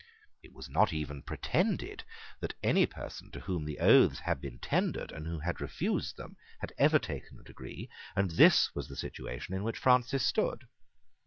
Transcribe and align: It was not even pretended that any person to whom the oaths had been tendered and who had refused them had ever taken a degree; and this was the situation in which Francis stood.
It 0.41 0.51
was 0.51 0.67
not 0.67 0.91
even 0.93 1.21
pretended 1.21 2.01
that 2.39 2.55
any 2.63 2.87
person 2.87 3.29
to 3.33 3.39
whom 3.41 3.65
the 3.65 3.77
oaths 3.77 4.17
had 4.21 4.41
been 4.41 4.57
tendered 4.57 5.11
and 5.11 5.27
who 5.27 5.37
had 5.37 5.61
refused 5.61 6.17
them 6.17 6.37
had 6.59 6.73
ever 6.79 6.97
taken 6.97 7.39
a 7.39 7.43
degree; 7.43 7.87
and 8.15 8.31
this 8.31 8.73
was 8.73 8.87
the 8.87 8.95
situation 8.95 9.53
in 9.53 9.61
which 9.63 9.77
Francis 9.77 10.25
stood. 10.25 10.65